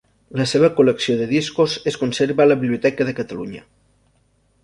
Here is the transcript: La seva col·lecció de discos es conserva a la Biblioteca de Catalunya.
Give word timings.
La 0.39 0.45
seva 0.51 0.69
col·lecció 0.79 1.17
de 1.19 1.27
discos 1.33 1.75
es 1.91 1.99
conserva 2.03 2.43
a 2.45 2.49
la 2.53 2.57
Biblioteca 2.63 3.09
de 3.11 3.17
Catalunya. 3.23 3.61